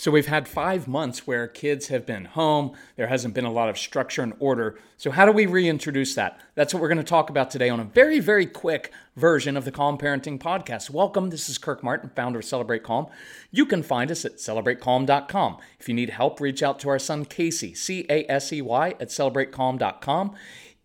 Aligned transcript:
So 0.00 0.12
we've 0.12 0.28
had 0.28 0.46
five 0.46 0.86
months 0.86 1.26
where 1.26 1.48
kids 1.48 1.88
have 1.88 2.06
been 2.06 2.26
home. 2.26 2.70
There 2.94 3.08
hasn't 3.08 3.34
been 3.34 3.44
a 3.44 3.50
lot 3.50 3.68
of 3.68 3.76
structure 3.76 4.22
and 4.22 4.32
order. 4.38 4.78
So, 4.96 5.10
how 5.10 5.26
do 5.26 5.32
we 5.32 5.44
reintroduce 5.44 6.14
that? 6.14 6.40
That's 6.54 6.72
what 6.72 6.80
we're 6.80 6.88
going 6.88 6.98
to 6.98 7.04
talk 7.04 7.30
about 7.30 7.50
today 7.50 7.68
on 7.68 7.80
a 7.80 7.84
very, 7.84 8.20
very 8.20 8.46
quick 8.46 8.92
version 9.16 9.56
of 9.56 9.64
the 9.64 9.72
Calm 9.72 9.98
Parenting 9.98 10.38
Podcast. 10.38 10.88
Welcome. 10.88 11.30
This 11.30 11.48
is 11.48 11.58
Kirk 11.58 11.82
Martin, 11.82 12.12
founder 12.14 12.38
of 12.38 12.44
Celebrate 12.44 12.84
Calm. 12.84 13.08
You 13.50 13.66
can 13.66 13.82
find 13.82 14.12
us 14.12 14.24
at 14.24 14.36
celebratecalm.com. 14.36 15.56
If 15.80 15.88
you 15.88 15.94
need 15.96 16.10
help, 16.10 16.40
reach 16.40 16.62
out 16.62 16.78
to 16.78 16.88
our 16.90 17.00
son 17.00 17.24
Casey, 17.24 17.74
C 17.74 18.06
A 18.08 18.24
S 18.30 18.52
E 18.52 18.62
Y, 18.62 18.90
at 19.00 19.08
celebratecalm.com. 19.08 20.36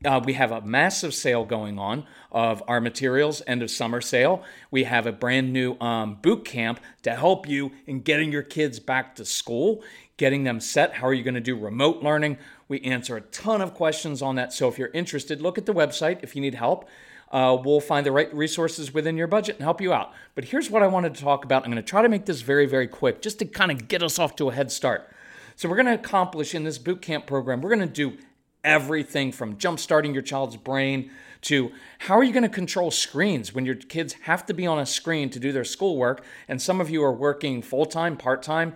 Uh, 0.05 0.19
we 0.23 0.33
have 0.33 0.51
a 0.51 0.61
massive 0.61 1.13
sale 1.13 1.45
going 1.45 1.79
on 1.79 2.05
of 2.31 2.61
our 2.67 2.81
materials, 2.81 3.41
end 3.47 3.63
of 3.63 3.71
summer 3.71 4.01
sale. 4.01 4.43
We 4.69 4.83
have 4.83 5.07
a 5.07 5.13
brand 5.13 5.53
new 5.53 5.79
um, 5.79 6.15
boot 6.21 6.43
camp 6.43 6.81
to 7.03 7.15
help 7.15 7.47
you 7.47 7.71
in 7.87 8.01
getting 8.01 8.31
your 8.31 8.43
kids 8.43 8.79
back 8.79 9.15
to 9.15 9.25
school, 9.25 9.81
getting 10.17 10.43
them 10.43 10.59
set. 10.59 10.95
How 10.95 11.07
are 11.07 11.13
you 11.13 11.23
going 11.23 11.35
to 11.35 11.41
do 11.41 11.57
remote 11.57 12.03
learning? 12.03 12.37
We 12.67 12.81
answer 12.81 13.15
a 13.15 13.21
ton 13.21 13.61
of 13.61 13.73
questions 13.73 14.21
on 14.21 14.35
that. 14.35 14.51
So 14.51 14.67
if 14.67 14.77
you're 14.77 14.89
interested, 14.89 15.41
look 15.41 15.57
at 15.57 15.65
the 15.65 15.73
website 15.73 16.19
if 16.21 16.35
you 16.35 16.41
need 16.41 16.55
help. 16.55 16.89
Uh, 17.31 17.57
we'll 17.63 17.79
find 17.79 18.05
the 18.05 18.11
right 18.11 18.33
resources 18.35 18.93
within 18.93 19.15
your 19.15 19.27
budget 19.27 19.55
and 19.55 19.63
help 19.63 19.79
you 19.79 19.93
out. 19.93 20.11
But 20.35 20.45
here's 20.45 20.69
what 20.69 20.83
I 20.83 20.87
wanted 20.87 21.15
to 21.15 21.21
talk 21.21 21.45
about. 21.45 21.63
I'm 21.63 21.71
going 21.71 21.81
to 21.81 21.89
try 21.89 22.01
to 22.01 22.09
make 22.09 22.25
this 22.25 22.41
very, 22.41 22.65
very 22.65 22.87
quick 22.87 23.21
just 23.21 23.39
to 23.39 23.45
kind 23.45 23.71
of 23.71 23.87
get 23.87 24.03
us 24.03 24.19
off 24.19 24.35
to 24.35 24.49
a 24.49 24.53
head 24.53 24.71
start. 24.71 25.09
So, 25.55 25.69
we're 25.69 25.75
going 25.75 25.85
to 25.85 25.93
accomplish 25.93 26.55
in 26.55 26.63
this 26.63 26.79
boot 26.79 27.01
camp 27.01 27.27
program, 27.27 27.61
we're 27.61 27.75
going 27.75 27.87
to 27.87 27.93
do 27.93 28.17
everything 28.63 29.31
from 29.31 29.57
jump 29.57 29.79
starting 29.79 30.13
your 30.13 30.23
child's 30.23 30.57
brain 30.57 31.11
to 31.41 31.71
how 31.99 32.15
are 32.17 32.23
you 32.23 32.31
going 32.31 32.43
to 32.43 32.49
control 32.49 32.89
screens 32.89 33.53
when 33.53 33.65
your 33.65 33.75
kids 33.75 34.13
have 34.23 34.45
to 34.45 34.53
be 34.53 34.65
on 34.65 34.79
a 34.79 34.85
screen 34.85 35.29
to 35.29 35.39
do 35.39 35.51
their 35.51 35.65
schoolwork 35.65 36.23
and 36.47 36.61
some 36.61 36.79
of 36.79 36.89
you 36.89 37.03
are 37.03 37.11
working 37.11 37.61
full-time 37.61 38.15
part-time 38.15 38.73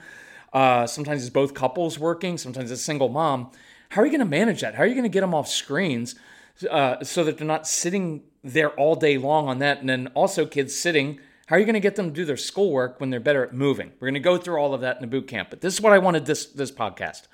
uh, 0.54 0.88
sometimes 0.88 1.22
it's 1.22 1.30
both 1.30 1.54
couples 1.54 2.00
working 2.00 2.38
sometimes 2.38 2.72
it's 2.72 2.81
a 2.81 2.84
single 2.84 3.09
mom. 3.09 3.52
How 3.89 4.02
are 4.02 4.06
you 4.06 4.11
going 4.11 4.20
to 4.20 4.26
manage 4.26 4.61
that? 4.61 4.76
How 4.76 4.84
are 4.84 4.86
you 4.86 4.94
going 4.94 5.03
to 5.03 5.09
get 5.09 5.22
them 5.22 5.34
off 5.34 5.48
screens 5.48 6.16
uh, 6.70 7.04
so 7.04 7.23
that 7.23 7.38
they're 7.38 7.48
not 7.48 7.67
sitting 7.67 8.23
there 8.44 8.72
all 8.72 8.95
day 8.95 9.17
long 9.17 9.48
on 9.48 9.59
that? 9.59 9.80
And 9.80 9.89
then 9.89 10.08
also 10.08 10.45
kids 10.45 10.76
sitting 10.76 11.20
how 11.48 11.56
are 11.56 11.59
you 11.59 11.66
going 11.66 11.76
to 11.76 11.80
get 11.80 11.95
them 11.95 12.08
to 12.08 12.14
do 12.14 12.26
their 12.26 12.36
schoolwork 12.36 13.00
when 13.00 13.09
they're 13.09 13.22
better 13.22 13.42
at 13.42 13.54
moving? 13.54 13.94
We're 14.02 14.08
going 14.08 14.16
to 14.16 14.20
go 14.20 14.38
through 14.38 14.58
all 14.58 14.73
of 14.73 14.81
that 14.81 14.98
in 14.98 15.02
the 15.02 15.08
boot 15.08 15.28
camp 15.28 15.50
but 15.50 15.61
this 15.61 15.73
is 15.73 15.81
what 15.81 15.94
i 15.94 15.98
wanted 15.98 16.26
this 16.26 16.48
this 16.48 16.72
podcast 16.72 17.28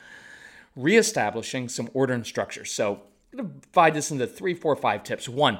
reestablishing 0.76 1.70
some 1.70 1.90
order 1.94 2.14
and 2.14 2.26
structure. 2.26 2.66
So 2.66 3.02
I'm 3.32 3.38
going 3.38 3.50
to 3.50 3.68
divide 3.68 3.94
this 3.94 4.12
into 4.12 4.28
three, 4.28 4.54
four, 4.54 4.76
five 4.76 5.04
tips. 5.04 5.30
One, 5.30 5.60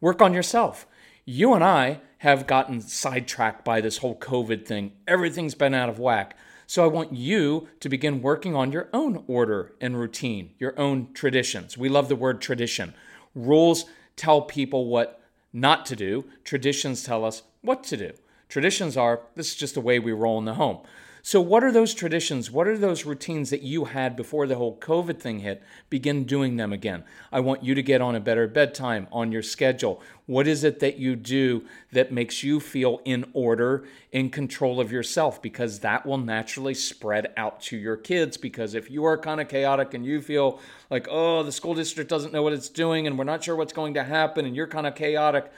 work 0.00 0.22
on 0.22 0.34
yourself. 0.34 0.86
You 1.24 1.54
and 1.54 1.64
I 1.64 2.00
have 2.18 2.46
gotten 2.46 2.80
sidetracked 2.80 3.64
by 3.64 3.80
this 3.80 3.98
whole 3.98 4.16
COVID 4.16 4.64
thing. 4.64 4.92
Everything's 5.06 5.54
been 5.54 5.74
out 5.74 5.88
of 5.88 5.98
whack. 5.98 6.36
So 6.66 6.82
I 6.82 6.88
want 6.88 7.12
you 7.12 7.68
to 7.80 7.88
begin 7.88 8.22
working 8.22 8.56
on 8.56 8.72
your 8.72 8.88
own 8.92 9.24
order 9.28 9.74
and 9.80 9.98
routine, 9.98 10.50
your 10.58 10.78
own 10.78 11.12
traditions. 11.12 11.78
We 11.78 11.88
love 11.88 12.08
the 12.08 12.16
word 12.16 12.40
tradition. 12.40 12.94
Rules 13.34 13.84
tell 14.16 14.42
people 14.42 14.86
what 14.86 15.20
not 15.52 15.86
to 15.86 15.96
do, 15.96 16.24
traditions 16.44 17.04
tell 17.04 17.24
us 17.24 17.42
what 17.62 17.84
to 17.84 17.96
do. 17.96 18.12
Traditions 18.48 18.96
are 18.96 19.22
this 19.36 19.50
is 19.50 19.54
just 19.54 19.74
the 19.74 19.80
way 19.80 19.98
we 19.98 20.12
roll 20.12 20.38
in 20.38 20.44
the 20.44 20.54
home. 20.54 20.78
So, 21.26 21.40
what 21.40 21.64
are 21.64 21.72
those 21.72 21.92
traditions? 21.92 22.52
What 22.52 22.68
are 22.68 22.78
those 22.78 23.04
routines 23.04 23.50
that 23.50 23.62
you 23.62 23.86
had 23.86 24.14
before 24.14 24.46
the 24.46 24.54
whole 24.54 24.78
COVID 24.78 25.18
thing 25.18 25.40
hit? 25.40 25.60
Begin 25.90 26.22
doing 26.22 26.56
them 26.56 26.72
again. 26.72 27.02
I 27.32 27.40
want 27.40 27.64
you 27.64 27.74
to 27.74 27.82
get 27.82 28.00
on 28.00 28.14
a 28.14 28.20
better 28.20 28.46
bedtime 28.46 29.08
on 29.10 29.32
your 29.32 29.42
schedule. 29.42 30.00
What 30.26 30.46
is 30.46 30.62
it 30.62 30.78
that 30.78 30.98
you 30.98 31.16
do 31.16 31.64
that 31.90 32.12
makes 32.12 32.44
you 32.44 32.60
feel 32.60 33.00
in 33.04 33.28
order, 33.32 33.88
in 34.12 34.30
control 34.30 34.78
of 34.78 34.92
yourself? 34.92 35.42
Because 35.42 35.80
that 35.80 36.06
will 36.06 36.16
naturally 36.16 36.74
spread 36.74 37.32
out 37.36 37.60
to 37.62 37.76
your 37.76 37.96
kids. 37.96 38.36
Because 38.36 38.74
if 38.74 38.88
you 38.88 39.04
are 39.04 39.18
kind 39.18 39.40
of 39.40 39.48
chaotic 39.48 39.94
and 39.94 40.06
you 40.06 40.22
feel 40.22 40.60
like, 40.90 41.08
oh, 41.10 41.42
the 41.42 41.50
school 41.50 41.74
district 41.74 42.08
doesn't 42.08 42.32
know 42.32 42.44
what 42.44 42.52
it's 42.52 42.68
doing 42.68 43.08
and 43.08 43.18
we're 43.18 43.24
not 43.24 43.42
sure 43.42 43.56
what's 43.56 43.72
going 43.72 43.94
to 43.94 44.04
happen 44.04 44.46
and 44.46 44.54
you're 44.54 44.68
kind 44.68 44.86
of 44.86 44.94
chaotic, 44.94 45.50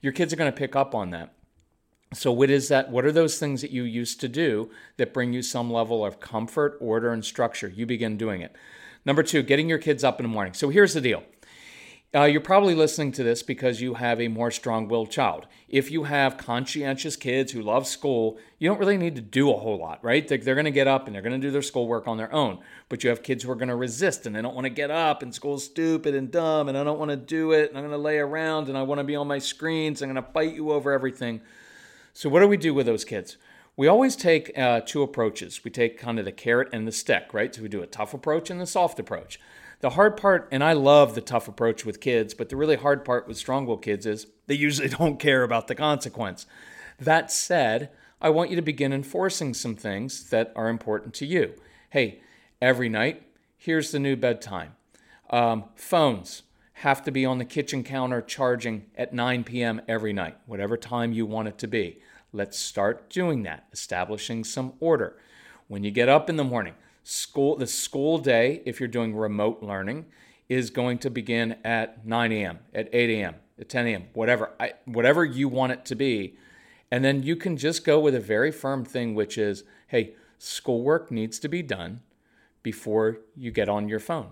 your 0.00 0.12
kids 0.12 0.32
are 0.32 0.36
going 0.36 0.50
to 0.50 0.58
pick 0.58 0.74
up 0.74 0.96
on 0.96 1.10
that. 1.10 1.32
So, 2.14 2.30
what 2.32 2.50
is 2.50 2.68
that? 2.68 2.90
What 2.90 3.04
are 3.04 3.12
those 3.12 3.38
things 3.38 3.62
that 3.62 3.70
you 3.70 3.84
used 3.84 4.20
to 4.20 4.28
do 4.28 4.70
that 4.96 5.14
bring 5.14 5.32
you 5.32 5.42
some 5.42 5.72
level 5.72 6.04
of 6.04 6.20
comfort, 6.20 6.76
order, 6.80 7.12
and 7.12 7.24
structure? 7.24 7.68
You 7.68 7.86
begin 7.86 8.16
doing 8.16 8.42
it. 8.42 8.54
Number 9.04 9.22
two, 9.22 9.42
getting 9.42 9.68
your 9.68 9.78
kids 9.78 10.04
up 10.04 10.20
in 10.20 10.24
the 10.24 10.28
morning. 10.28 10.54
So, 10.54 10.68
here's 10.68 10.94
the 10.94 11.00
deal. 11.00 11.22
Uh, 12.14 12.24
you're 12.24 12.42
probably 12.42 12.74
listening 12.74 13.10
to 13.10 13.22
this 13.22 13.42
because 13.42 13.80
you 13.80 13.94
have 13.94 14.20
a 14.20 14.28
more 14.28 14.50
strong 14.50 14.86
willed 14.86 15.10
child. 15.10 15.46
If 15.70 15.90
you 15.90 16.04
have 16.04 16.36
conscientious 16.36 17.16
kids 17.16 17.52
who 17.52 17.62
love 17.62 17.86
school, 17.86 18.38
you 18.58 18.68
don't 18.68 18.78
really 18.78 18.98
need 18.98 19.14
to 19.14 19.22
do 19.22 19.50
a 19.50 19.56
whole 19.56 19.78
lot, 19.78 20.04
right? 20.04 20.28
They're, 20.28 20.36
they're 20.36 20.54
going 20.54 20.66
to 20.66 20.70
get 20.70 20.86
up 20.86 21.06
and 21.06 21.14
they're 21.14 21.22
going 21.22 21.40
to 21.40 21.46
do 21.46 21.50
their 21.50 21.62
schoolwork 21.62 22.06
on 22.06 22.18
their 22.18 22.30
own. 22.30 22.58
But 22.90 23.02
you 23.02 23.08
have 23.08 23.22
kids 23.22 23.44
who 23.44 23.50
are 23.50 23.54
going 23.54 23.70
to 23.70 23.76
resist 23.76 24.26
and 24.26 24.36
they 24.36 24.42
don't 24.42 24.54
want 24.54 24.66
to 24.66 24.70
get 24.70 24.90
up 24.90 25.22
and 25.22 25.34
school's 25.34 25.64
stupid 25.64 26.14
and 26.14 26.30
dumb 26.30 26.68
and 26.68 26.76
I 26.76 26.84
don't 26.84 26.98
want 26.98 27.12
to 27.12 27.16
do 27.16 27.52
it 27.52 27.70
and 27.70 27.78
I'm 27.78 27.84
going 27.84 27.98
to 27.98 28.04
lay 28.04 28.18
around 28.18 28.68
and 28.68 28.76
I 28.76 28.82
want 28.82 28.98
to 28.98 29.04
be 29.04 29.16
on 29.16 29.26
my 29.26 29.38
screens. 29.38 30.02
I'm 30.02 30.12
going 30.12 30.22
to 30.22 30.32
fight 30.32 30.52
you 30.52 30.70
over 30.70 30.92
everything. 30.92 31.40
So, 32.12 32.28
what 32.28 32.40
do 32.40 32.48
we 32.48 32.56
do 32.56 32.74
with 32.74 32.86
those 32.86 33.04
kids? 33.04 33.36
We 33.76 33.88
always 33.88 34.16
take 34.16 34.56
uh, 34.58 34.80
two 34.80 35.02
approaches. 35.02 35.64
We 35.64 35.70
take 35.70 35.98
kind 35.98 36.18
of 36.18 36.24
the 36.24 36.32
carrot 36.32 36.68
and 36.72 36.86
the 36.86 36.92
stick, 36.92 37.32
right? 37.32 37.54
So, 37.54 37.62
we 37.62 37.68
do 37.68 37.82
a 37.82 37.86
tough 37.86 38.12
approach 38.12 38.50
and 38.50 38.60
the 38.60 38.66
soft 38.66 38.98
approach. 38.98 39.40
The 39.80 39.90
hard 39.90 40.16
part, 40.16 40.48
and 40.52 40.62
I 40.62 40.74
love 40.74 41.14
the 41.14 41.20
tough 41.20 41.48
approach 41.48 41.84
with 41.84 42.00
kids, 42.00 42.34
but 42.34 42.48
the 42.48 42.56
really 42.56 42.76
hard 42.76 43.04
part 43.04 43.26
with 43.26 43.36
strong 43.36 43.66
willed 43.66 43.82
kids 43.82 44.06
is 44.06 44.26
they 44.46 44.54
usually 44.54 44.88
don't 44.98 45.18
care 45.18 45.42
about 45.42 45.68
the 45.68 45.74
consequence. 45.74 46.46
That 47.00 47.32
said, 47.32 47.90
I 48.20 48.30
want 48.30 48.50
you 48.50 48.56
to 48.56 48.62
begin 48.62 48.92
enforcing 48.92 49.54
some 49.54 49.74
things 49.74 50.30
that 50.30 50.52
are 50.54 50.68
important 50.68 51.14
to 51.14 51.26
you. 51.26 51.54
Hey, 51.90 52.20
every 52.60 52.88
night, 52.88 53.22
here's 53.56 53.90
the 53.90 53.98
new 53.98 54.14
bedtime. 54.14 54.76
Um, 55.30 55.64
phones, 55.74 56.42
have 56.82 57.04
to 57.04 57.12
be 57.12 57.24
on 57.24 57.38
the 57.38 57.44
kitchen 57.44 57.84
counter 57.84 58.20
charging 58.20 58.84
at 58.96 59.14
9 59.14 59.44
p.m. 59.44 59.80
every 59.86 60.12
night, 60.12 60.36
whatever 60.46 60.76
time 60.76 61.12
you 61.12 61.24
want 61.24 61.46
it 61.46 61.56
to 61.56 61.68
be. 61.68 62.00
Let's 62.32 62.58
start 62.58 63.08
doing 63.08 63.44
that, 63.44 63.66
establishing 63.72 64.42
some 64.42 64.72
order. 64.80 65.16
When 65.68 65.84
you 65.84 65.92
get 65.92 66.08
up 66.08 66.28
in 66.28 66.34
the 66.34 66.42
morning, 66.42 66.74
school 67.04 67.54
the 67.54 67.68
school 67.68 68.18
day, 68.18 68.62
if 68.66 68.80
you're 68.80 68.88
doing 68.88 69.14
remote 69.14 69.62
learning, 69.62 70.06
is 70.48 70.70
going 70.70 70.98
to 70.98 71.08
begin 71.08 71.54
at 71.62 72.04
9 72.04 72.32
a.m., 72.32 72.58
at 72.74 72.88
8 72.92 73.10
a.m., 73.10 73.36
at 73.60 73.68
10 73.68 73.86
a.m., 73.86 74.04
whatever, 74.12 74.50
I, 74.58 74.72
whatever 74.84 75.24
you 75.24 75.48
want 75.48 75.70
it 75.70 75.84
to 75.84 75.94
be. 75.94 76.36
And 76.90 77.04
then 77.04 77.22
you 77.22 77.36
can 77.36 77.56
just 77.56 77.84
go 77.84 78.00
with 78.00 78.16
a 78.16 78.20
very 78.20 78.50
firm 78.50 78.84
thing, 78.84 79.14
which 79.14 79.38
is, 79.38 79.62
hey, 79.86 80.14
schoolwork 80.36 81.12
needs 81.12 81.38
to 81.38 81.48
be 81.48 81.62
done 81.62 82.00
before 82.64 83.18
you 83.36 83.52
get 83.52 83.68
on 83.68 83.88
your 83.88 84.00
phone. 84.00 84.30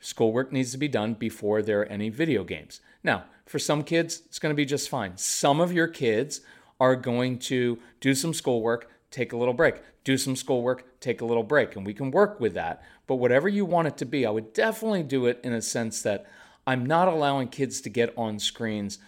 Schoolwork 0.00 0.52
needs 0.52 0.72
to 0.72 0.78
be 0.78 0.88
done 0.88 1.14
before 1.14 1.62
there 1.62 1.80
are 1.80 1.86
any 1.86 2.08
video 2.08 2.44
games. 2.44 2.80
Now, 3.02 3.24
for 3.46 3.58
some 3.58 3.82
kids, 3.82 4.22
it's 4.26 4.38
going 4.38 4.52
to 4.52 4.56
be 4.56 4.64
just 4.64 4.88
fine. 4.88 5.16
Some 5.16 5.60
of 5.60 5.72
your 5.72 5.88
kids 5.88 6.40
are 6.80 6.96
going 6.96 7.38
to 7.38 7.78
do 8.00 8.14
some 8.14 8.32
schoolwork, 8.32 8.90
take 9.10 9.32
a 9.32 9.36
little 9.36 9.54
break, 9.54 9.76
do 10.04 10.16
some 10.16 10.36
schoolwork, 10.36 11.00
take 11.00 11.20
a 11.20 11.24
little 11.24 11.42
break, 11.42 11.76
and 11.76 11.84
we 11.84 11.94
can 11.94 12.10
work 12.10 12.40
with 12.40 12.54
that. 12.54 12.82
But 13.06 13.16
whatever 13.16 13.48
you 13.48 13.64
want 13.64 13.88
it 13.88 13.96
to 13.98 14.04
be, 14.04 14.24
I 14.26 14.30
would 14.30 14.52
definitely 14.52 15.02
do 15.02 15.26
it 15.26 15.40
in 15.42 15.52
a 15.52 15.62
sense 15.62 16.02
that 16.02 16.26
I'm 16.66 16.84
not 16.84 17.08
allowing 17.08 17.48
kids 17.48 17.80
to 17.82 17.90
get 17.90 18.12
on 18.16 18.38
screens 18.38 18.98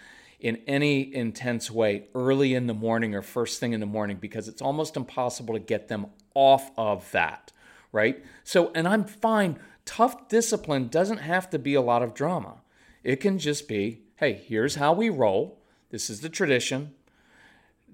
in 0.41 0.59
any 0.67 1.15
intense 1.15 1.71
way 1.71 2.05
early 2.15 2.55
in 2.55 2.67
the 2.67 2.75
morning 2.75 3.15
or 3.15 3.23
first 3.23 3.61
thing 3.61 3.73
in 3.73 3.81
the 3.81 3.87
morning 3.87 4.17
because 4.17 4.49
it's 4.49 4.63
almost 4.63 4.97
impossible 4.97 5.55
to 5.55 5.61
get 5.61 5.89
them 5.89 6.07
off 6.35 6.71
of 6.79 7.11
that, 7.13 7.53
right? 7.93 8.25
So, 8.45 8.71
and 8.75 8.87
I'm 8.87 9.05
fine 9.05 9.59
tough 9.85 10.29
discipline 10.29 10.87
doesn't 10.87 11.19
have 11.19 11.51
to 11.51 11.59
be 11.59 11.75
a 11.75 11.81
lot 11.81 12.03
of 12.03 12.15
drama. 12.15 12.59
It 13.03 13.17
can 13.17 13.39
just 13.39 13.67
be 13.67 14.03
hey, 14.17 14.35
here's 14.35 14.75
how 14.75 14.93
we 14.93 15.09
roll. 15.09 15.59
This 15.89 16.11
is 16.11 16.21
the 16.21 16.29
tradition. 16.29 16.93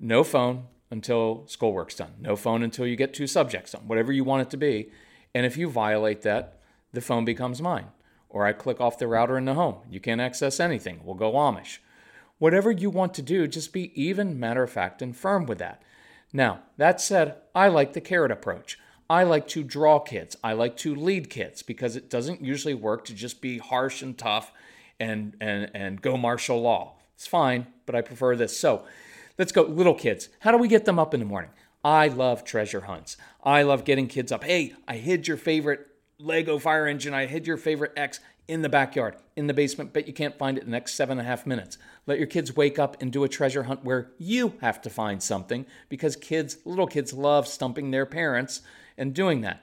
No 0.00 0.24
phone 0.24 0.64
until 0.90 1.46
schoolwork's 1.46 1.94
done. 1.94 2.14
No 2.20 2.34
phone 2.34 2.64
until 2.64 2.84
you 2.84 2.96
get 2.96 3.14
two 3.14 3.28
subjects 3.28 3.72
done, 3.72 3.86
whatever 3.86 4.10
you 4.12 4.24
want 4.24 4.42
it 4.42 4.50
to 4.50 4.56
be. 4.56 4.90
And 5.34 5.46
if 5.46 5.56
you 5.56 5.70
violate 5.70 6.22
that, 6.22 6.60
the 6.92 7.00
phone 7.00 7.24
becomes 7.24 7.62
mine. 7.62 7.86
Or 8.28 8.44
I 8.44 8.52
click 8.52 8.80
off 8.80 8.98
the 8.98 9.06
router 9.06 9.38
in 9.38 9.44
the 9.44 9.54
home. 9.54 9.76
You 9.88 10.00
can't 10.00 10.20
access 10.20 10.58
anything. 10.58 11.00
We'll 11.04 11.14
go 11.14 11.32
Amish. 11.32 11.78
Whatever 12.38 12.72
you 12.72 12.90
want 12.90 13.14
to 13.14 13.22
do, 13.22 13.46
just 13.46 13.72
be 13.72 13.92
even, 13.94 14.38
matter 14.38 14.64
of 14.64 14.70
fact, 14.70 15.00
and 15.00 15.16
firm 15.16 15.46
with 15.46 15.58
that. 15.58 15.80
Now, 16.32 16.62
that 16.76 17.00
said, 17.00 17.36
I 17.54 17.68
like 17.68 17.92
the 17.92 18.00
carrot 18.00 18.32
approach. 18.32 18.78
I 19.08 19.22
like 19.22 19.46
to 19.48 19.62
draw 19.62 19.98
kids. 19.98 20.36
I 20.42 20.52
like 20.52 20.76
to 20.78 20.94
lead 20.94 21.30
kids 21.30 21.62
because 21.62 21.96
it 21.96 22.10
doesn't 22.10 22.42
usually 22.42 22.74
work 22.74 23.04
to 23.06 23.14
just 23.14 23.40
be 23.40 23.58
harsh 23.58 24.02
and 24.02 24.16
tough 24.16 24.52
and 24.98 25.36
and 25.40 25.70
and 25.74 26.02
go 26.02 26.16
martial 26.16 26.60
law. 26.60 26.94
It's 27.14 27.26
fine, 27.26 27.66
but 27.86 27.94
I 27.94 28.00
prefer 28.02 28.36
this. 28.36 28.58
So, 28.58 28.84
let's 29.38 29.52
go 29.52 29.62
little 29.62 29.94
kids. 29.94 30.28
How 30.40 30.50
do 30.50 30.58
we 30.58 30.68
get 30.68 30.84
them 30.84 30.98
up 30.98 31.14
in 31.14 31.20
the 31.20 31.26
morning? 31.26 31.50
I 31.84 32.08
love 32.08 32.44
treasure 32.44 32.82
hunts. 32.82 33.16
I 33.44 33.62
love 33.62 33.84
getting 33.84 34.08
kids 34.08 34.32
up. 34.32 34.42
Hey, 34.42 34.74
I 34.88 34.96
hid 34.96 35.28
your 35.28 35.36
favorite 35.36 35.86
Lego 36.18 36.58
fire 36.58 36.86
engine. 36.86 37.14
I 37.14 37.26
hid 37.26 37.46
your 37.46 37.56
favorite 37.56 37.92
X. 37.96 38.20
in 38.48 38.62
the 38.62 38.68
backyard, 38.68 39.16
in 39.34 39.46
the 39.46 39.54
basement, 39.54 39.92
but 39.92 40.06
you 40.06 40.12
can't 40.12 40.38
find 40.38 40.56
it 40.56 40.62
in 40.62 40.66
the 40.66 40.76
next 40.76 40.94
seven 40.94 41.18
and 41.18 41.26
a 41.26 41.28
half 41.28 41.46
minutes. 41.46 41.78
Let 42.06 42.18
your 42.18 42.28
kids 42.28 42.54
wake 42.54 42.78
up 42.78 43.00
and 43.02 43.12
do 43.12 43.24
a 43.24 43.28
treasure 43.28 43.64
hunt 43.64 43.84
where 43.84 44.12
you 44.18 44.54
have 44.60 44.80
to 44.82 44.90
find 44.90 45.22
something 45.22 45.66
because 45.88 46.14
kids, 46.14 46.58
little 46.64 46.86
kids, 46.86 47.12
love 47.12 47.48
stumping 47.48 47.90
their 47.90 48.06
parents 48.06 48.62
and 48.96 49.12
doing 49.12 49.40
that. 49.40 49.62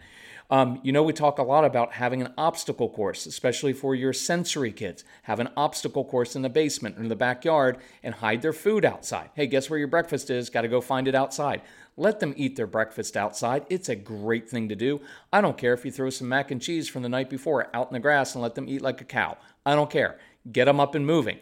Um, 0.50 0.80
you 0.83 0.91
know, 0.91 1.03
we 1.03 1.13
talk 1.13 1.39
a 1.39 1.44
lot 1.44 1.65
about 1.65 1.94
having 1.94 2.21
an 2.21 2.33
obstacle 2.38 2.89
course, 2.89 3.25
especially 3.25 3.74
for 3.74 3.95
your 3.95 4.13
sensory 4.13 4.71
kids. 4.71 5.03
Have 5.24 5.39
an 5.39 5.50
obstacle 5.56 6.03
course 6.03 6.36
in 6.36 6.41
the 6.41 6.50
basement 6.50 6.97
or 6.97 7.01
in 7.01 7.07
the 7.07 7.15
backyard 7.15 7.77
and 8.03 8.13
hide 8.13 8.41
their 8.41 8.53
food 8.53 8.86
outside. 8.86 9.29
Hey, 9.33 9.47
guess 9.47 9.69
where 9.69 9.79
your 9.79 9.88
breakfast 9.88 10.29
is? 10.29 10.50
Got 10.50 10.62
to 10.62 10.68
go 10.68 10.81
find 10.81 11.07
it 11.07 11.15
outside. 11.15 11.62
Let 11.95 12.19
them 12.19 12.33
eat 12.35 12.55
their 12.55 12.67
breakfast 12.67 13.15
outside. 13.15 13.65
It's 13.69 13.89
a 13.89 13.95
great 13.95 14.49
thing 14.49 14.69
to 14.69 14.75
do. 14.75 15.01
I 15.31 15.41
don't 15.41 15.57
care 15.57 15.73
if 15.73 15.85
you 15.85 15.91
throw 15.91 16.09
some 16.09 16.27
mac 16.27 16.49
and 16.49 16.61
cheese 16.61 16.89
from 16.89 17.03
the 17.03 17.09
night 17.09 17.29
before 17.29 17.67
out 17.73 17.87
in 17.87 17.93
the 17.93 17.99
grass 17.99 18.33
and 18.33 18.41
let 18.41 18.55
them 18.55 18.67
eat 18.67 18.81
like 18.81 19.01
a 19.01 19.05
cow. 19.05 19.37
I 19.65 19.75
don't 19.75 19.91
care. 19.91 20.17
Get 20.51 20.65
them 20.65 20.79
up 20.79 20.95
and 20.95 21.05
moving. 21.05 21.39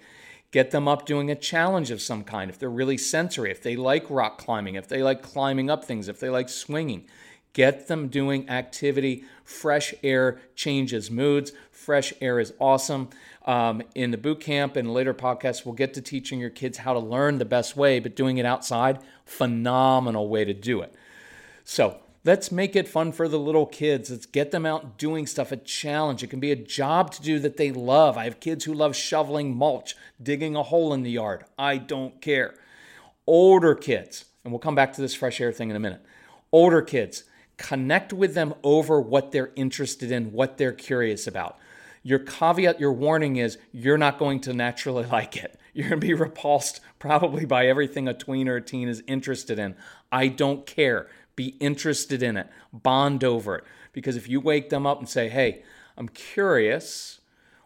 Get 0.51 0.71
them 0.71 0.88
up 0.88 1.06
doing 1.06 1.31
a 1.31 1.36
challenge 1.36 1.92
of 1.92 2.01
some 2.01 2.25
kind 2.25 2.50
if 2.50 2.59
they're 2.59 2.69
really 2.69 2.98
sensory, 2.98 3.51
if 3.51 3.63
they 3.63 3.77
like 3.77 4.06
rock 4.09 4.38
climbing, 4.38 4.75
if 4.75 4.89
they 4.89 5.01
like 5.01 5.21
climbing 5.21 5.69
up 5.69 5.86
things, 5.86 6.09
if 6.09 6.19
they 6.19 6.30
like 6.30 6.50
swinging. 6.50 7.07
Get 7.53 7.88
them 7.88 8.07
doing 8.07 8.50
activity. 8.50 9.24
Fresh 9.44 9.94
air 10.03 10.39
changes 10.56 11.12
moods. 11.12 11.51
Fresh 11.69 12.13
air 12.21 12.39
is 12.39 12.53
awesome. 12.59 13.09
Um, 13.45 13.81
in 13.95 14.12
the 14.12 14.18
boot 14.18 14.39
camp 14.39 14.75
and 14.75 14.94
later 14.94 15.13
podcasts, 15.13 15.65
we'll 15.65 15.75
get 15.75 15.94
to 15.95 16.01
teaching 16.01 16.39
your 16.39 16.50
kids 16.50 16.77
how 16.77 16.94
to 16.94 17.00
learn 17.00 17.39
the 17.39 17.45
best 17.45 17.75
way, 17.75 18.00
but 18.00 18.15
doing 18.15 18.38
it 18.38 18.45
outside, 18.45 19.00
phenomenal 19.25 20.30
way 20.30 20.45
to 20.45 20.53
do 20.53 20.81
it. 20.81 20.94
So 21.63 22.00
let's 22.24 22.51
make 22.51 22.75
it 22.75 22.88
fun 22.88 23.12
for 23.12 23.27
the 23.27 23.39
little 23.39 23.65
kids. 23.65 24.12
Let's 24.12 24.25
get 24.25 24.51
them 24.51 24.65
out 24.65 24.98
doing 24.98 25.25
stuff, 25.25 25.51
a 25.51 25.57
challenge. 25.57 26.24
It 26.24 26.27
can 26.27 26.39
be 26.39 26.51
a 26.51 26.56
job 26.56 27.12
to 27.13 27.21
do 27.21 27.39
that 27.39 27.57
they 27.57 27.71
love. 27.71 28.18
I 28.18 28.25
have 28.25 28.39
kids 28.39 28.65
who 28.65 28.74
love 28.74 28.95
shoveling 28.95 29.56
mulch, 29.56 29.95
digging 30.21 30.56
a 30.56 30.63
hole 30.63 30.94
in 30.94 31.03
the 31.03 31.12
yard. 31.12 31.45
I 31.57 31.77
don't 31.77 32.21
care. 32.21 32.53
Older 33.25 33.75
kids, 33.75 34.25
and 34.44 34.53
we'll 34.53 34.59
come 34.59 34.75
back 34.75 34.94
to 34.94 35.01
this 35.01 35.15
fresh 35.15 35.42
air 35.42 35.51
thing 35.51 35.69
in 35.69 35.75
a 35.75 35.80
minute. 35.80 36.06
Older 36.51 36.81
kids, 36.81 37.24
connect 37.57 38.13
with 38.13 38.33
them 38.33 38.53
over 38.63 39.00
what 39.00 39.31
they're 39.31 39.51
interested 39.56 40.12
in, 40.12 40.31
what 40.31 40.57
they're 40.57 40.71
curious 40.71 41.27
about. 41.27 41.57
Your 42.03 42.19
caveat, 42.19 42.80
your 42.80 42.94
warning 42.94 43.36
is 43.36 43.57
you're 43.71 43.98
not 43.98 44.18
going 44.18 44.39
to 44.42 44.53
naturally 44.53 45.06
like 45.12 45.38
it. 45.38 45.59
You're 45.74 45.89
going 45.89 46.01
to 46.01 46.07
be 46.07 46.13
repulsed 46.13 46.81
probably 47.00 47.45
by 47.45 47.68
everything 47.68 48.07
a 48.07 48.13
tween 48.13 48.48
or 48.48 48.57
a 48.57 48.62
teen 48.62 48.88
is 48.88 49.03
interested 49.07 49.57
in. 49.57 49.75
I 50.12 50.27
don't 50.27 50.65
care. 50.65 51.07
Be 51.36 51.56
interested 51.59 52.21
in 52.21 52.36
it. 52.36 52.48
Bond 52.74 53.24
over 53.24 53.56
it. 53.56 53.63
Because 53.94 54.15
if 54.15 54.27
you 54.27 54.42
wake 54.42 54.69
them 54.69 54.86
up 54.86 55.00
and 55.00 55.07
say, 55.07 55.30
hey, 55.30 55.63
I'm 55.98 56.09
curious, 56.09 57.19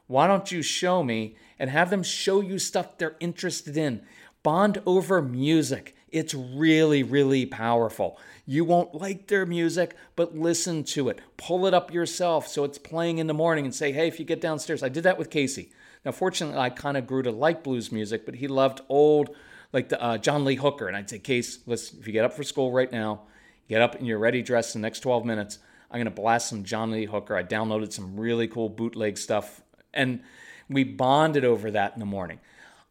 why 0.07 0.27
don't 0.27 0.51
you 0.51 0.61
show 0.61 1.03
me? 1.03 1.35
And 1.57 1.69
have 1.69 1.89
them 1.89 2.03
show 2.03 2.41
you 2.41 2.59
stuff 2.59 2.97
they're 2.97 3.15
interested 3.19 3.77
in. 3.77 4.01
Bond 4.43 4.81
over 4.85 5.21
music. 5.21 5.95
It's 6.15 6.33
really, 6.33 7.03
really 7.03 7.45
powerful. 7.45 8.17
You 8.45 8.63
won't 8.63 8.95
like 8.95 9.27
their 9.27 9.45
music, 9.45 9.97
but 10.15 10.33
listen 10.33 10.85
to 10.85 11.09
it. 11.09 11.19
Pull 11.35 11.65
it 11.65 11.73
up 11.73 11.93
yourself 11.93 12.47
so 12.47 12.63
it's 12.63 12.77
playing 12.77 13.17
in 13.17 13.27
the 13.27 13.33
morning 13.33 13.65
and 13.65 13.75
say, 13.75 13.91
hey, 13.91 14.07
if 14.07 14.17
you 14.17 14.23
get 14.23 14.39
downstairs, 14.39 14.81
I 14.81 14.87
did 14.87 15.03
that 15.03 15.17
with 15.17 15.29
Casey. 15.29 15.73
Now, 16.05 16.13
fortunately, 16.13 16.57
I 16.57 16.69
kind 16.69 16.95
of 16.95 17.05
grew 17.05 17.21
to 17.23 17.31
like 17.31 17.65
blues 17.65 17.91
music, 17.91 18.25
but 18.25 18.35
he 18.35 18.47
loved 18.47 18.79
old, 18.87 19.35
like 19.73 19.89
the 19.89 20.01
uh, 20.01 20.17
John 20.17 20.45
Lee 20.45 20.55
Hooker. 20.55 20.87
And 20.87 20.95
I'd 20.95 21.09
say, 21.09 21.19
Case, 21.19 21.59
listen, 21.65 21.99
if 21.99 22.07
you 22.07 22.13
get 22.13 22.23
up 22.23 22.31
for 22.31 22.43
school 22.43 22.71
right 22.71 22.89
now, 22.89 23.23
get 23.67 23.81
up 23.81 23.95
and 23.95 24.07
you're 24.07 24.17
ready 24.17 24.41
dressed 24.41 24.73
in 24.73 24.81
the 24.81 24.85
next 24.85 25.01
12 25.01 25.25
minutes, 25.25 25.59
I'm 25.91 25.97
going 25.97 26.05
to 26.05 26.11
blast 26.11 26.47
some 26.47 26.63
John 26.63 26.91
Lee 26.91 27.07
Hooker. 27.07 27.35
I 27.35 27.43
downloaded 27.43 27.91
some 27.91 28.17
really 28.17 28.47
cool 28.47 28.69
bootleg 28.69 29.17
stuff, 29.17 29.61
and 29.93 30.21
we 30.69 30.85
bonded 30.85 31.43
over 31.43 31.71
that 31.71 31.91
in 31.91 31.99
the 31.99 32.05
morning. 32.05 32.39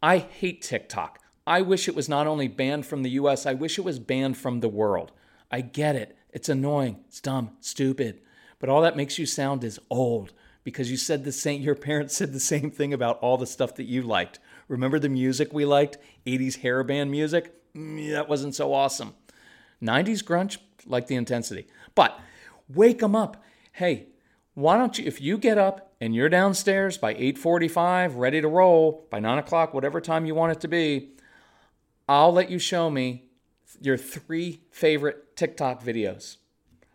I 0.03 0.19
hate 0.19 0.61
TikTok. 0.61 1.24
I 1.47 1.61
wish 1.61 1.87
it 1.87 1.95
was 1.95 2.09
not 2.09 2.27
only 2.27 2.47
banned 2.47 2.85
from 2.85 3.03
the 3.03 3.11
US, 3.11 3.45
I 3.45 3.53
wish 3.53 3.77
it 3.77 3.85
was 3.85 3.99
banned 3.99 4.37
from 4.37 4.59
the 4.59 4.69
world. 4.69 5.11
I 5.51 5.61
get 5.61 5.95
it. 5.95 6.17
It's 6.31 6.49
annoying. 6.49 6.97
It's 7.07 7.21
dumb, 7.21 7.51
stupid. 7.61 8.21
But 8.59 8.69
all 8.69 8.81
that 8.81 8.97
makes 8.97 9.19
you 9.19 9.25
sound 9.25 9.63
is 9.63 9.79
old 9.89 10.33
because 10.63 10.89
you 10.89 10.97
said 10.97 11.23
the 11.23 11.31
same 11.31 11.61
your 11.61 11.75
parents 11.75 12.15
said 12.15 12.33
the 12.33 12.39
same 12.39 12.71
thing 12.71 12.93
about 12.93 13.19
all 13.19 13.37
the 13.37 13.45
stuff 13.45 13.75
that 13.75 13.83
you 13.83 14.01
liked. 14.01 14.39
Remember 14.67 14.97
the 14.97 15.09
music 15.09 15.53
we 15.53 15.65
liked? 15.65 15.97
80s 16.25 16.61
hair 16.61 16.83
band 16.83 17.11
music? 17.11 17.53
Mm, 17.75 18.11
that 18.11 18.27
wasn't 18.27 18.55
so 18.55 18.73
awesome. 18.73 19.13
90s 19.81 20.23
grunge, 20.23 20.57
like 20.87 21.07
the 21.07 21.15
intensity. 21.15 21.67
But 21.93 22.19
wake 22.73 22.99
them 22.99 23.15
up. 23.15 23.43
Hey, 23.73 24.07
why 24.55 24.77
don't 24.77 24.97
you 24.97 25.05
if 25.05 25.21
you 25.21 25.37
get 25.37 25.57
up 25.57 25.93
and 26.01 26.15
you're 26.15 26.29
downstairs 26.29 26.97
by 26.97 27.13
8.45 27.13 28.13
ready 28.15 28.41
to 28.41 28.47
roll 28.47 29.05
by 29.11 29.19
9 29.19 29.37
o'clock 29.37 29.73
whatever 29.73 29.99
time 29.99 30.25
you 30.25 30.33
want 30.33 30.53
it 30.53 30.61
to 30.61 30.67
be 30.67 31.14
i'll 32.07 32.33
let 32.33 32.49
you 32.49 32.59
show 32.59 32.89
me 32.89 33.25
your 33.81 33.97
three 33.97 34.61
favorite 34.71 35.35
TikTok 35.35 35.83
videos. 35.83 36.37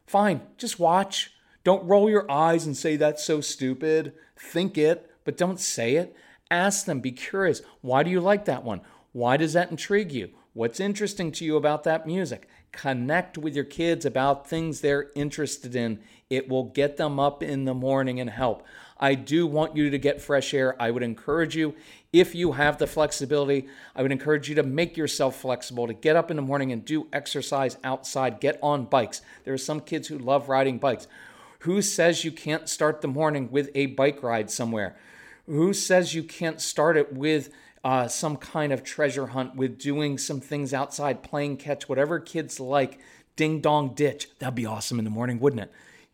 Fine, 0.06 0.42
just 0.56 0.80
watch. 0.80 1.32
Don't 1.62 1.86
roll 1.86 2.08
your 2.08 2.30
eyes 2.30 2.66
and 2.66 2.76
say 2.76 2.96
that's 2.96 3.22
so 3.24 3.40
stupid. 3.40 4.14
Think 4.36 4.78
it, 4.78 5.10
but 5.24 5.36
don't 5.36 5.60
say 5.60 5.96
it. 5.96 6.16
Ask 6.50 6.86
them, 6.86 7.00
be 7.00 7.12
curious. 7.12 7.62
Why 7.80 8.02
do 8.02 8.10
you 8.10 8.20
like 8.20 8.46
that 8.46 8.64
one? 8.64 8.80
Why 9.12 9.36
does 9.36 9.52
that 9.52 9.70
intrigue 9.70 10.12
you? 10.12 10.30
What's 10.52 10.80
interesting 10.80 11.30
to 11.32 11.44
you 11.44 11.56
about 11.56 11.84
that 11.84 12.08
music? 12.08 12.48
Connect 12.72 13.38
with 13.38 13.54
your 13.54 13.64
kids 13.64 14.04
about 14.04 14.48
things 14.48 14.80
they're 14.80 15.10
interested 15.14 15.76
in. 15.76 16.00
It 16.28 16.48
will 16.48 16.64
get 16.64 16.96
them 16.96 17.20
up 17.20 17.40
in 17.40 17.66
the 17.66 17.74
morning 17.74 18.18
and 18.18 18.28
help. 18.28 18.64
I 18.98 19.14
do 19.14 19.46
want 19.46 19.76
you 19.76 19.90
to 19.90 19.98
get 19.98 20.20
fresh 20.20 20.52
air. 20.52 20.74
I 20.82 20.90
would 20.90 21.04
encourage 21.04 21.54
you, 21.54 21.76
if 22.12 22.34
you 22.34 22.52
have 22.52 22.78
the 22.78 22.88
flexibility, 22.88 23.68
I 23.94 24.02
would 24.02 24.10
encourage 24.10 24.48
you 24.48 24.56
to 24.56 24.64
make 24.64 24.96
yourself 24.96 25.40
flexible, 25.40 25.86
to 25.86 25.94
get 25.94 26.16
up 26.16 26.32
in 26.32 26.36
the 26.36 26.42
morning 26.42 26.72
and 26.72 26.84
do 26.84 27.06
exercise 27.12 27.78
outside, 27.84 28.40
get 28.40 28.58
on 28.60 28.86
bikes. 28.86 29.22
There 29.44 29.54
are 29.54 29.58
some 29.58 29.80
kids 29.80 30.08
who 30.08 30.18
love 30.18 30.48
riding 30.48 30.78
bikes. 30.78 31.06
Who 31.60 31.80
says 31.80 32.24
you 32.24 32.32
can't 32.32 32.68
start 32.68 33.02
the 33.02 33.08
morning 33.08 33.52
with 33.52 33.70
a 33.76 33.86
bike 33.86 34.20
ride 34.20 34.50
somewhere? 34.50 34.96
Who 35.46 35.72
says 35.72 36.14
you 36.14 36.24
can't 36.24 36.60
start 36.60 36.96
it 36.96 37.12
with 37.12 37.50
uh, 37.84 38.08
some 38.08 38.36
kind 38.36 38.72
of 38.72 38.84
treasure 38.84 39.28
hunt, 39.28 39.56
with 39.56 39.78
doing 39.78 40.18
some 40.18 40.40
things 40.40 40.74
outside, 40.74 41.22
playing 41.22 41.56
catch, 41.56 41.88
whatever 41.88 42.18
kids 42.18 42.60
like? 42.60 42.98
Ding 43.36 43.60
dong 43.60 43.94
ditch. 43.94 44.28
That'd 44.38 44.54
be 44.54 44.66
awesome 44.66 44.98
in 44.98 45.04
the 45.04 45.10
morning, 45.10 45.40
wouldn't 45.40 45.62
it? 45.62 45.72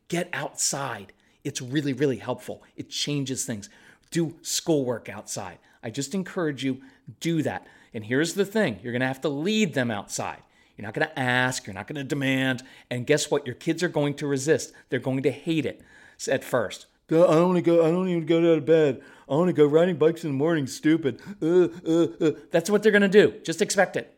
Get 0.09 0.29
outside. 0.33 1.13
It's 1.43 1.61
really, 1.61 1.93
really 1.93 2.19
helpful. 2.19 2.63
It 2.77 2.89
changes 2.89 3.45
things. 3.45 3.69
Do 4.11 4.37
schoolwork 4.43 5.09
outside. 5.09 5.59
I 5.83 5.91
just 5.91 6.15
encourage 6.15 6.65
you, 6.65 6.81
do 7.21 7.43
that. 7.43 7.67
And 7.95 8.05
here's 8.05 8.35
the 8.35 8.45
thing 8.45 8.79
you're 8.83 8.93
going 8.93 9.01
to 9.01 9.07
have 9.07 9.21
to 9.23 9.29
lead 9.29 9.75
them 9.75 9.91
outside. 9.91 10.43
You're 10.77 10.85
not 10.85 10.95
going 10.95 11.09
to 11.09 11.19
ask, 11.19 11.67
you're 11.67 11.75
not 11.75 11.87
going 11.87 11.97
to 11.97 12.05
demand. 12.05 12.63
And 12.91 13.07
guess 13.07 13.31
what? 13.31 13.47
Your 13.47 13.55
kids 13.55 13.83
are 13.83 13.89
going 13.89 14.15
to 14.15 14.27
resist. 14.27 14.73
They're 14.91 14.99
going 14.99 15.23
to 15.23 15.31
hate 15.31 15.65
it 15.65 15.81
at 16.29 16.45
first. 16.45 16.87
I 17.09 17.15
don't 17.15 17.49
want 17.49 17.57
to 17.57 17.63
go. 17.63 17.87
I 17.87 17.91
don't 17.91 18.09
even 18.09 18.27
go 18.27 18.39
out 18.39 18.59
of 18.59 18.67
bed. 18.67 19.01
I 19.29 19.35
want 19.35 19.49
to 19.49 19.53
go 19.53 19.65
riding 19.67 19.97
bikes 19.97 20.25
in 20.25 20.31
the 20.31 20.37
morning. 20.37 20.67
Stupid. 20.67 21.21
Uh, 21.41 21.69
uh, 21.87 22.07
uh. 22.21 22.31
That's 22.51 22.69
what 22.69 22.83
they're 22.83 22.93
to 23.03 23.09
do. 23.09 23.35
Just 23.45 23.63
expect 23.63 23.97
it. 23.97 24.13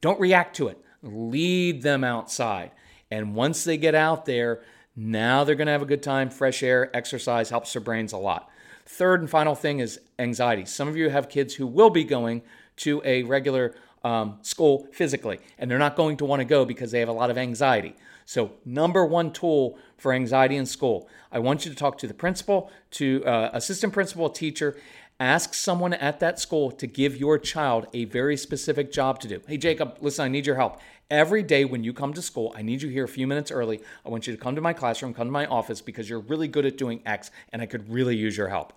Don't 0.00 0.18
react 0.18 0.56
to 0.56 0.68
it. 0.68 0.78
Lead 1.02 1.82
them 1.82 2.02
outside. 2.02 2.72
And 3.10 3.34
once 3.34 3.62
they 3.62 3.76
get 3.76 3.94
out 3.94 4.24
there, 4.24 4.62
now 4.96 5.44
they're 5.44 5.54
to 5.66 5.72
have 5.72 5.82
a 5.82 5.86
good 5.86 6.02
time. 6.02 6.30
Fresh 6.30 6.62
air, 6.62 6.94
exercise 6.96 7.50
helps 7.50 7.72
their 7.72 7.82
brains 7.82 8.12
a 8.12 8.18
lot. 8.18 8.50
Third 8.86 9.20
and 9.20 9.30
final 9.30 9.54
thing 9.54 9.78
is 9.78 10.00
anxiety. 10.18 10.64
Some 10.64 10.88
of 10.88 10.96
you 10.96 11.10
have 11.10 11.28
kids 11.28 11.54
who 11.54 11.66
will 11.66 11.90
be 11.90 12.04
going 12.04 12.42
to 12.78 13.00
a 13.04 13.22
regular 13.22 13.74
um, 14.04 14.38
school 14.42 14.88
physically, 14.92 15.38
and 15.58 15.70
they're 15.70 15.78
not 15.78 15.96
going 15.96 16.16
to 16.18 16.24
want 16.24 16.40
to 16.40 16.44
go 16.44 16.64
because 16.64 16.90
they 16.90 17.00
have 17.00 17.08
a 17.08 17.12
lot 17.12 17.30
of 17.30 17.38
anxiety. 17.38 17.94
So, 18.24 18.52
number 18.64 19.04
one 19.04 19.32
tool 19.32 19.78
for 19.98 20.12
anxiety 20.12 20.56
in 20.56 20.64
school, 20.64 21.08
I 21.30 21.40
want 21.40 21.64
you 21.64 21.70
to 21.70 21.76
talk 21.76 21.98
to 21.98 22.06
the 22.06 22.14
principal, 22.14 22.70
to 22.92 23.24
uh, 23.24 23.50
assistant 23.52 23.92
principal, 23.92 24.30
teacher, 24.30 24.76
Ask 25.22 25.54
someone 25.54 25.94
at 25.94 26.18
that 26.18 26.40
school 26.40 26.72
to 26.72 26.86
give 26.88 27.16
your 27.16 27.38
child 27.38 27.86
a 27.92 28.06
very 28.06 28.36
specific 28.36 28.90
job 28.90 29.20
to 29.20 29.28
do. 29.28 29.40
Hey, 29.46 29.56
Jacob, 29.56 29.98
listen, 30.00 30.24
I 30.24 30.28
need 30.28 30.46
your 30.46 30.56
help. 30.56 30.80
Every 31.10 31.44
day 31.44 31.64
when 31.64 31.84
you 31.84 31.92
come 31.92 32.12
to 32.14 32.20
school, 32.20 32.52
I 32.56 32.62
need 32.62 32.82
you 32.82 32.88
here 32.88 33.04
a 33.04 33.08
few 33.08 33.28
minutes 33.28 33.52
early. 33.52 33.82
I 34.04 34.08
want 34.08 34.26
you 34.26 34.34
to 34.34 34.40
come 34.40 34.56
to 34.56 34.60
my 34.60 34.72
classroom, 34.72 35.14
come 35.14 35.28
to 35.28 35.32
my 35.32 35.46
office 35.46 35.80
because 35.80 36.10
you're 36.10 36.18
really 36.18 36.48
good 36.48 36.66
at 36.66 36.76
doing 36.76 37.02
X 37.06 37.30
and 37.52 37.62
I 37.62 37.66
could 37.66 37.88
really 37.88 38.16
use 38.16 38.36
your 38.36 38.48
help. 38.48 38.72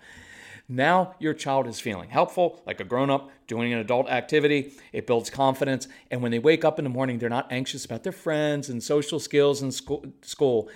Now 0.68 1.14
your 1.18 1.34
child 1.34 1.68
is 1.68 1.78
feeling 1.78 2.10
helpful, 2.10 2.60
like 2.66 2.80
a 2.80 2.84
grown 2.84 3.10
up 3.10 3.30
doing 3.46 3.72
an 3.72 3.78
adult 3.78 4.08
activity. 4.08 4.72
It 4.92 5.06
builds 5.06 5.30
confidence. 5.30 5.86
And 6.10 6.22
when 6.22 6.32
they 6.32 6.40
wake 6.40 6.64
up 6.64 6.78
in 6.78 6.84
the 6.84 6.90
morning, 6.90 7.18
they're 7.18 7.28
not 7.28 7.50
anxious 7.52 7.84
about 7.84 8.02
their 8.02 8.12
friends 8.12 8.68
and 8.68 8.82
social 8.82 9.20
skills 9.20 9.62
in 9.62 9.70
school. 9.70 10.68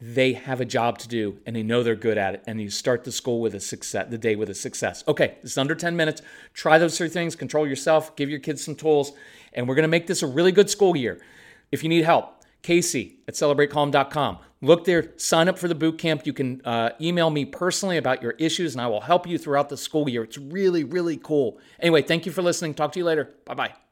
They 0.00 0.32
have 0.34 0.60
a 0.60 0.64
job 0.64 0.98
to 0.98 1.08
do 1.08 1.38
and 1.46 1.54
they 1.54 1.62
know 1.62 1.82
they're 1.82 1.94
good 1.94 2.18
at 2.18 2.34
it. 2.34 2.42
And 2.46 2.60
you 2.60 2.70
start 2.70 3.04
the 3.04 3.12
school 3.12 3.40
with 3.40 3.54
a 3.54 3.60
success 3.60 4.08
the 4.10 4.18
day 4.18 4.34
with 4.34 4.50
a 4.50 4.54
success. 4.54 5.04
Okay 5.06 5.36
it's 5.42 5.56
under 5.56 5.74
10 5.74 5.96
minutes. 5.96 6.22
Try 6.52 6.78
those 6.78 6.98
three 6.98 7.08
things. 7.08 7.36
Control 7.36 7.66
yourself. 7.66 8.16
Give 8.16 8.28
your 8.28 8.40
kids 8.40 8.64
some 8.64 8.74
tools. 8.74 9.12
And 9.52 9.68
we're 9.68 9.76
going 9.76 9.84
to 9.84 9.88
make 9.88 10.06
this 10.06 10.22
a 10.22 10.26
really 10.26 10.52
good 10.52 10.68
school 10.68 10.96
year. 10.96 11.20
If 11.70 11.82
you 11.82 11.88
need 11.88 12.04
help 12.04 12.35
Casey 12.62 13.18
at 13.28 13.34
celebratecalm.com. 13.34 14.38
Look 14.62 14.84
there, 14.84 15.12
sign 15.16 15.48
up 15.48 15.58
for 15.58 15.68
the 15.68 15.74
boot 15.74 15.98
camp. 15.98 16.26
You 16.26 16.32
can 16.32 16.62
uh, 16.64 16.90
email 17.00 17.30
me 17.30 17.44
personally 17.44 17.98
about 17.98 18.22
your 18.22 18.32
issues, 18.32 18.74
and 18.74 18.80
I 18.80 18.86
will 18.86 19.02
help 19.02 19.26
you 19.26 19.38
throughout 19.38 19.68
the 19.68 19.76
school 19.76 20.08
year. 20.08 20.24
It's 20.24 20.38
really, 20.38 20.82
really 20.82 21.18
cool. 21.18 21.58
Anyway, 21.78 22.02
thank 22.02 22.26
you 22.26 22.32
for 22.32 22.42
listening. 22.42 22.74
Talk 22.74 22.92
to 22.92 22.98
you 22.98 23.04
later. 23.04 23.34
Bye 23.44 23.54
bye. 23.54 23.85